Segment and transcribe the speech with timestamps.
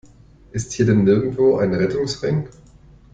[0.51, 2.49] Ist hier denn nirgendwo ein Rettungsring?